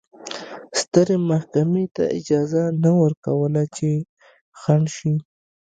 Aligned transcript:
سترې 0.79 1.17
محکمې 1.29 1.85
ته 1.95 2.03
اجازه 2.17 2.63
نه 2.83 2.91
ورکوله 3.01 3.61
چې 3.75 3.89
خنډ 4.59 4.85
شي. 4.97 5.13